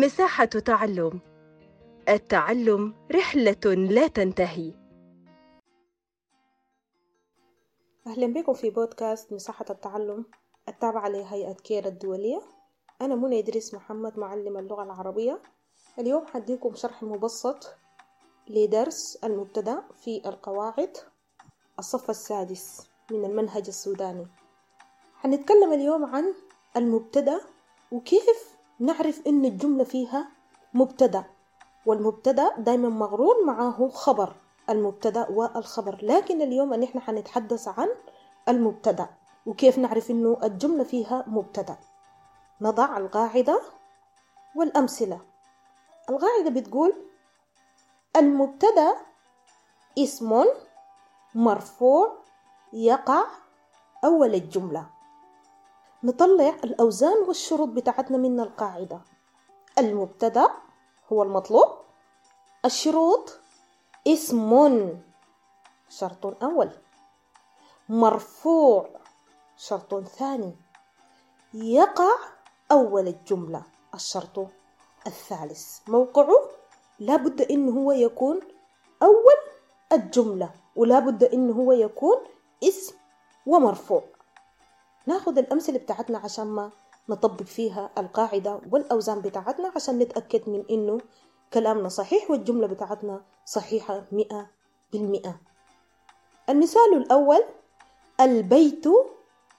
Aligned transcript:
مساحة 0.00 0.44
تعلم. 0.44 1.20
التعلم 2.08 2.94
رحلة 3.12 3.74
لا 3.74 4.06
تنتهي. 4.06 4.72
أهلا 8.06 8.26
بكم 8.26 8.52
في 8.52 8.70
بودكاست 8.70 9.32
مساحة 9.32 9.64
التعلم. 9.70 10.24
التابعة 10.68 11.08
لهيئة 11.08 11.52
كير 11.52 11.86
الدولية. 11.86 12.42
أنا 13.02 13.14
منى 13.14 13.38
إدريس 13.38 13.74
محمد 13.74 14.18
معلم 14.18 14.56
اللغة 14.58 14.82
العربية. 14.82 15.42
اليوم 15.98 16.26
حديكم 16.26 16.74
شرح 16.74 17.02
مبسط 17.02 17.76
لدرس 18.48 19.16
المبتدأ 19.24 19.82
في 20.04 20.22
القواعد. 20.28 20.96
الصف 21.78 22.10
السادس 22.10 22.90
من 23.10 23.24
المنهج 23.24 23.66
السوداني. 23.66 24.26
حنتكلم 25.14 25.72
اليوم 25.72 26.04
عن 26.04 26.34
المبتدأ 26.76 27.40
وكيف 27.92 28.55
نعرف 28.80 29.26
إن 29.26 29.44
الجملة 29.44 29.84
فيها 29.84 30.28
مبتدأ 30.74 31.24
والمبتدأ 31.86 32.54
دايما 32.58 32.88
مغرور 32.88 33.44
معه 33.44 33.88
خبر 33.88 34.32
المبتدأ 34.70 35.30
والخبر. 35.30 35.98
لكن 36.02 36.42
اليوم 36.42 36.74
نحن 36.74 37.00
حنتحدث 37.00 37.68
عن 37.68 37.88
المبتدأ 38.48 39.08
وكيف 39.46 39.78
نعرف 39.78 40.10
إنه 40.10 40.38
الجملة 40.42 40.84
فيها 40.84 41.24
مبتدأ. 41.26 41.76
نضع 42.60 42.96
القاعدة 42.96 43.60
والأمثلة. 44.56 45.20
القاعدة 46.10 46.50
بتقول 46.50 46.92
المبتدأ 48.16 48.96
اسم 49.98 50.44
مرفوع 51.34 52.12
يقع 52.72 53.24
أول 54.04 54.34
الجملة. 54.34 54.86
نطلع 56.06 56.56
الأوزان 56.64 57.16
والشروط 57.28 57.68
بتاعتنا 57.68 58.18
من 58.18 58.40
القاعدة. 58.40 59.00
المبتدأ 59.78 60.50
هو 61.12 61.22
المطلوب. 61.22 61.68
الشروط 62.64 63.38
اسم. 64.08 64.50
شرط 65.88 66.44
أول. 66.44 66.70
مرفوع. 67.88 68.88
شرط 69.56 69.94
ثاني. 70.04 70.52
يقع 71.54 72.14
أول 72.72 73.08
الجملة. 73.08 73.62
الشرط 73.94 74.46
الثالث. 75.06 75.78
موقعه 75.88 76.40
لابد 76.98 77.40
إن 77.40 77.68
هو 77.68 77.92
يكون 77.92 78.40
أول 79.02 79.38
الجملة 79.92 80.50
ولا 80.76 80.98
بد 80.98 81.24
إن 81.24 81.50
هو 81.50 81.72
يكون 81.72 82.16
اسم 82.64 82.94
ومرفوع. 83.46 84.15
ناخذ 85.06 85.38
الأمثلة 85.38 85.78
بتاعتنا 85.78 86.18
عشان 86.18 86.46
ما 86.46 86.70
نطبق 87.08 87.42
فيها 87.42 87.90
القاعدة 87.98 88.60
والأوزان 88.72 89.20
بتاعتنا 89.20 89.72
عشان 89.76 89.98
نتأكد 89.98 90.48
من 90.48 90.64
إنه 90.70 91.00
كلامنا 91.52 91.88
صحيح 91.88 92.30
والجملة 92.30 92.66
بتاعتنا 92.66 93.24
صحيحة 93.44 94.04
مئة 94.12 94.50
بالمئة. 94.92 95.40
المثال 96.48 96.96
الأول 96.96 97.44
البيت 98.20 98.84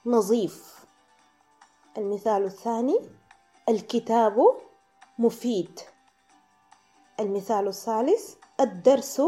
نظيف. 0.06 0.86
المثال 1.98 2.44
الثاني 2.44 3.00
الكتاب 3.70 4.56
مفيد. 5.20 5.80
المثال 7.20 7.67
الثالث 7.67 8.36
الدرس 8.59 9.22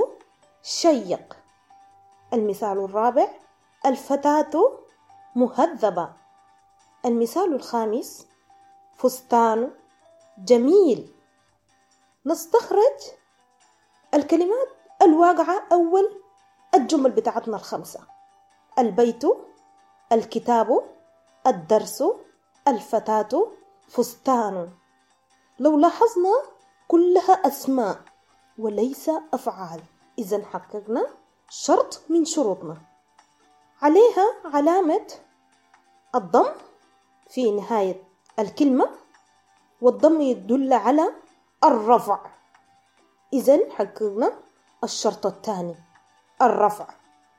شيق. 0.64 1.38
المثال 2.34 2.78
الرابع 2.78 3.28
الفتاة 3.86 4.80
مهذبة. 5.36 6.14
المثال 7.06 7.54
الخامس 7.56 8.28
فستان 8.96 9.72
جميل. 10.38 11.14
نستخرج 12.26 13.00
الكلمات 14.14 14.68
الواقعة 15.02 15.64
أول 15.72 16.22
الجمل 16.76 17.12
بتاعتنا 17.12 17.58
الخمسة. 17.58 18.00
البيت 18.80 19.24
الكتاب 20.12 20.84
الدرس 21.48 22.04
الفتاة 22.68 23.52
فستان. 23.88 24.72
لو 25.60 25.80
لاحظنا 25.80 26.34
كلها 26.88 27.34
أسماء 27.34 28.00
وليس 28.58 29.12
أفعال 29.34 29.82
إذا 30.20 30.46
حققنا 30.46 31.08
شرط 31.50 32.02
من 32.10 32.26
شروطنا. 32.26 32.89
عليها 33.82 34.36
علامة 34.46 35.08
الضم 36.16 36.52
في 37.30 37.52
نهاية 37.52 38.04
الكلمة 38.40 38.90
والضم 39.82 40.22
يدل 40.22 40.74
على 40.74 41.14
الرفع. 41.64 42.20
إذا 43.34 43.60
حققنا 43.72 44.34
الشرط 44.84 45.26
الثاني 45.26 45.76
الرفع. 46.42 46.88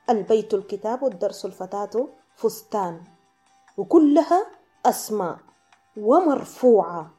البيت 0.09 0.53
الكتاب 0.53 1.05
الدرس 1.05 1.45
الفتاة 1.45 2.07
فستان. 2.35 3.03
وكلها 3.77 4.45
أسماء 4.85 5.37
ومرفوعة. 5.97 7.11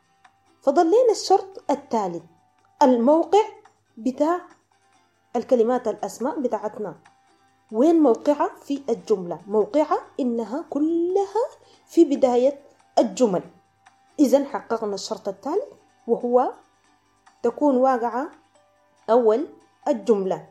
فضلينا 0.62 1.10
الشرط 1.10 1.70
الثالث 1.70 2.22
الموقع 2.82 3.44
بتاع 3.96 4.40
الكلمات 5.36 5.88
الأسماء 5.88 6.40
بتاعتنا. 6.40 6.94
وين 7.72 8.00
موقعها 8.00 8.50
في 8.60 8.82
الجملة. 8.88 9.40
موقعها 9.46 9.98
إنها 10.20 10.64
كلها 10.70 11.44
في 11.86 12.04
بداية 12.04 12.60
الجمل. 12.98 13.42
إذا 14.18 14.44
حققنا 14.44 14.94
الشرط 14.94 15.28
الثالث 15.28 15.64
وهو 16.06 16.52
تكون 17.42 17.76
واقعة 17.76 18.28
أول 19.10 19.46
الجملة. 19.88 20.48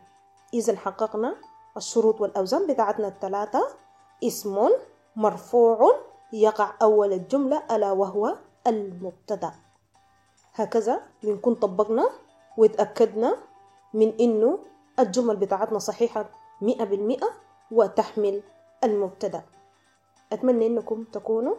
إذا 0.53 0.75
حققنا 0.77 1.35
الشروط 1.77 2.21
والأوزان. 2.21 2.67
بتاعتنا 2.67 3.07
الثلاثة 3.07 3.67
اسم 4.23 4.69
مرفوع 5.15 5.95
يقع 6.33 6.73
أول 6.81 7.13
الجملة 7.13 7.63
ألا 7.71 7.91
وهو 7.91 8.37
المبتدأ. 8.67 9.53
هكذا 10.53 11.01
بنكون 11.23 11.55
طبقنا 11.55 12.09
وتأكدنا 12.57 13.37
من 13.93 14.13
إنه 14.19 14.59
الجمل 14.99 15.35
بتاعتنا 15.35 15.79
صحيحة. 15.79 16.40
مئة 16.61 16.83
بالمئة 16.83 17.29
وتحمل 17.71 18.43
المبتدأ. 18.83 19.43
أتمنى 20.31 20.67
إنكم 20.67 21.03
تكونوا 21.03 21.55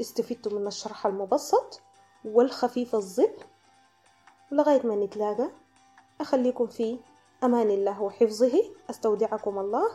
استفدتوا 0.00 0.58
من 0.58 0.66
الشرح 0.66 1.06
المبسط 1.06 1.82
والخفيف 2.24 2.94
الظل 2.94 3.36
لغاية 4.52 4.86
ما 4.86 4.96
نتلاقى. 4.96 5.50
أخليكم 6.20 6.66
في 6.66 6.98
أمان 7.44 7.70
الله 7.70 8.02
وحفظه. 8.02 8.62
أستودعكم 8.90 9.58
الله 9.58 9.90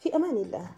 في 0.00 0.16
أمان 0.16 0.36
الله. 0.36 0.70